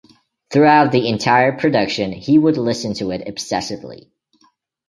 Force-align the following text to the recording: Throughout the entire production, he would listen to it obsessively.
Throughout 0.51 0.91
the 0.91 1.07
entire 1.09 1.55
production, 1.55 2.11
he 2.11 2.35
would 2.39 2.57
listen 2.57 2.95
to 2.95 3.11
it 3.11 3.27
obsessively. 3.27 4.09